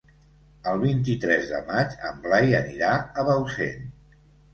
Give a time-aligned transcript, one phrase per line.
[0.69, 3.93] El vint-i-tres de maig en Blai anirà a Bausen.